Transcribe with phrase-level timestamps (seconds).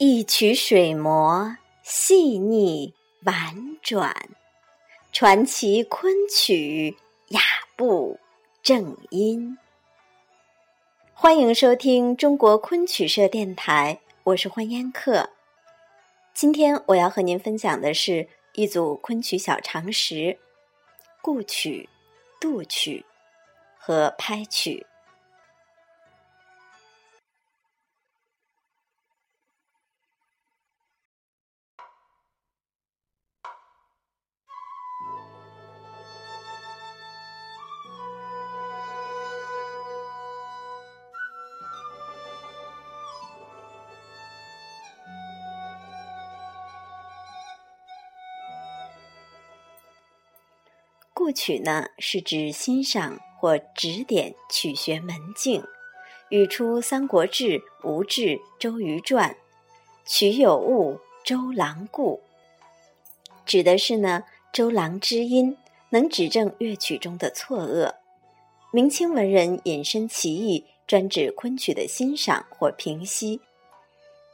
[0.00, 2.94] 一曲水磨细腻
[3.24, 4.14] 婉转，
[5.10, 6.96] 传奇昆曲
[7.30, 7.40] 雅
[7.74, 8.20] 步
[8.62, 9.58] 正音。
[11.12, 15.30] 欢迎收听中国昆曲社电台，我是欢烟客。
[16.32, 20.38] 今天我要和您分享的是一组昆曲小常识：
[21.20, 21.88] 故曲、
[22.40, 23.04] 杜曲
[23.76, 24.86] 和拍曲。
[51.28, 55.62] 故曲呢，是指欣赏或指点曲学门径。
[56.30, 59.32] 语出《三国志·吴志周瑜传》，
[60.06, 62.22] 曲有误，周郎顾。
[63.44, 65.54] 指的是呢，周郎知音，
[65.90, 67.92] 能指正乐曲中的错愕。
[68.72, 73.36] 明清文人引申其意，专指昆曲的欣赏或评析。《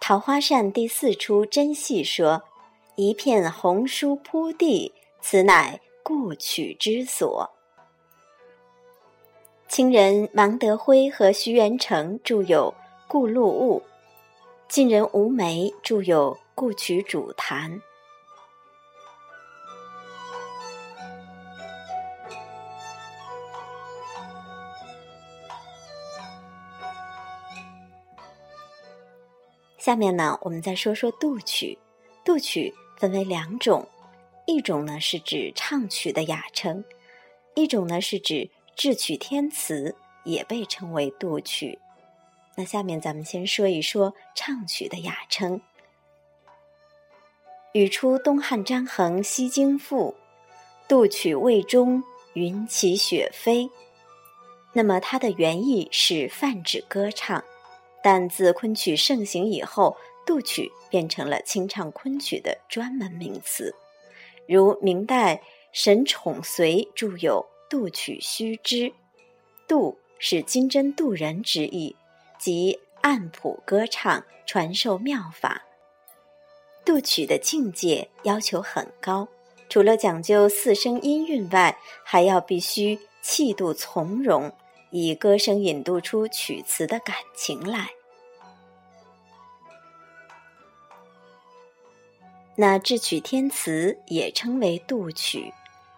[0.00, 2.44] 桃花扇》第四出真戏说
[2.94, 7.50] ：“一片红书铺地，此乃。”故曲之所，
[9.66, 12.72] 清人王德辉和徐元成著有
[13.08, 13.82] 《故路物》，
[14.68, 17.72] 晋人吴梅著有《故曲主谈》。
[29.76, 31.76] 下面呢，我们再说说杜曲。
[32.24, 33.84] 杜曲分为两种。
[34.46, 36.84] 一种呢是指唱曲的雅称，
[37.54, 39.94] 一种呢是指智曲天词，
[40.24, 41.78] 也被称为杜曲。
[42.54, 45.60] 那下面咱们先说一说唱曲的雅称。
[47.72, 50.14] 语出东汉张衡《西京赋》，
[50.88, 52.02] 杜曲魏中，
[52.34, 53.68] 云起雪飞。
[54.72, 57.42] 那么它的原意是泛指歌唱，
[58.02, 63.74] 但自昆曲盛行以后，杜曲变成了清唱昆曲的专门名词。
[64.48, 65.42] 如明代
[65.72, 68.76] 沈宠随著有《杜曲须知》，
[69.66, 71.94] 杜是金针渡人之意，
[72.38, 75.62] 即按谱歌唱，传授妙法。
[76.84, 79.26] 杜曲的境界要求很高，
[79.68, 84.52] 除了讲究四声音韵外，还要必须气度从容，
[84.90, 87.90] 以歌声引渡出曲词的感情来。
[92.58, 95.52] 那智曲填词也称为杜曲，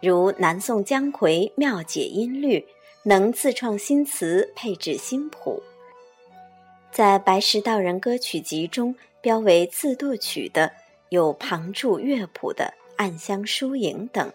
[0.00, 2.66] 如南宋姜夔妙解音律，
[3.04, 5.62] 能自创新词，配置新谱。
[6.90, 10.72] 在《白石道人歌曲集》中标为自杜曲的，
[11.10, 12.64] 有旁注乐谱的
[12.96, 14.32] 《暗香疏影》等。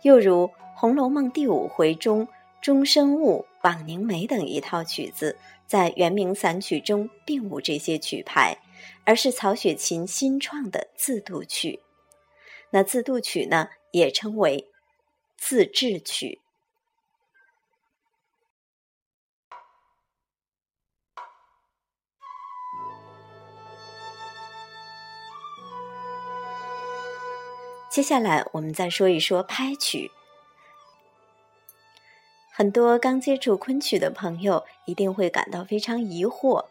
[0.00, 2.26] 又如《红楼梦》第五回中
[2.62, 8.56] 《钟声误》《枉凝眉》等一套曲子，在元明散曲中并无这些曲牌。
[9.04, 11.80] 而是曹雪芹新创的自度曲，
[12.70, 14.70] 那自度曲呢，也称为
[15.36, 16.40] 自制曲。
[27.90, 30.10] 接下来，我们再说一说拍曲。
[32.52, 36.66] 很多刚接触昆曲的朋友一定会感到非常疑惑。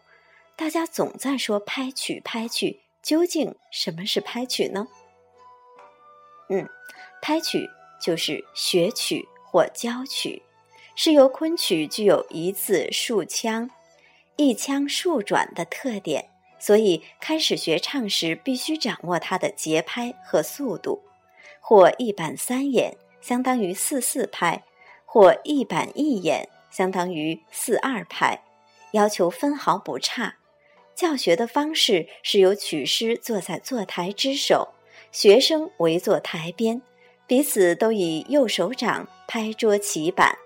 [0.55, 4.87] 大家总在说拍曲，拍曲，究竟什么是拍曲呢？
[6.49, 6.69] 嗯，
[7.21, 7.67] 拍曲
[7.99, 10.43] 就是学曲或教曲，
[10.95, 13.69] 是由昆曲具有一字数腔、
[14.35, 16.29] 一腔数转的特点，
[16.59, 21.01] 所以开始学唱时必须掌握它的节拍和速度，
[21.59, 24.63] 或一板三眼相当于四四拍，
[25.03, 28.44] 或一板一眼相当于四二拍，
[28.91, 30.35] 要求分毫不差。
[30.95, 34.69] 教学的方式是由曲师坐在坐台之首，
[35.12, 36.81] 学生围坐台边，
[37.25, 40.38] 彼此都以右手掌拍桌起板，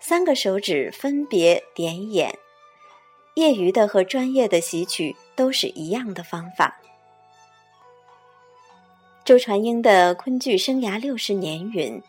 [0.00, 2.36] 三个手指分别点眼。
[3.34, 6.80] 业余的和专业的习曲都是一样的方法。
[9.24, 12.00] 周传英的昆剧生涯六十年云：“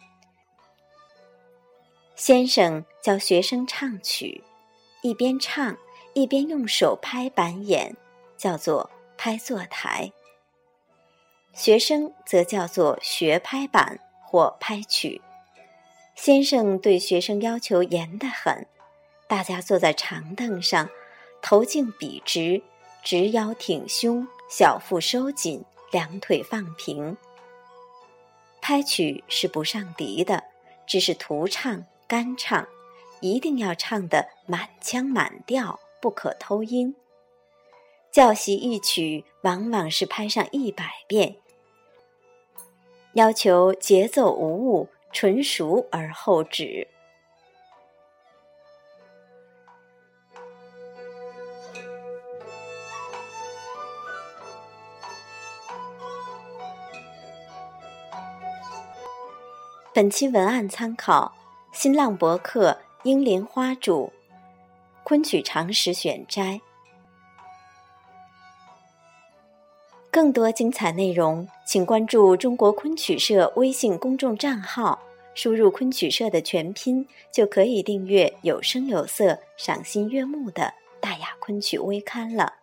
[2.15, 4.43] 先生教学生唱曲，
[5.01, 5.77] 一边唱。”
[6.17, 7.95] 一边用手拍板眼，
[8.37, 10.11] 叫做拍坐台；
[11.53, 15.21] 学生则叫做学拍板或拍曲。
[16.15, 18.65] 先生对学生要求严得很，
[19.27, 20.89] 大家坐在长凳上，
[21.39, 22.63] 头颈笔直，
[23.03, 27.15] 直腰挺胸，小腹收紧，两腿放平。
[28.59, 30.43] 拍曲是不上笛的，
[30.87, 32.67] 只是徒唱、干唱，
[33.19, 36.95] 一定要唱得满腔满调，不可偷音。
[38.11, 41.35] 教习一曲，往往是拍上一百遍，
[43.13, 46.87] 要求节奏无误，纯熟而后止。
[59.93, 61.33] 本期文案参考
[61.71, 64.13] 新浪博客英莲花主
[65.07, 66.59] 昆曲常识选摘。
[70.11, 74.99] 更多精彩内容，请关注中国昆曲社微信公众账号，
[75.33, 82.55] 输入“昆曲社”的全拼，就可以订阅有声有色、赏心悦目的大雅昆曲微刊了。